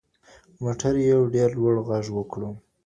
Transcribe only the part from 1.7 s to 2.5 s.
غږ وکړ.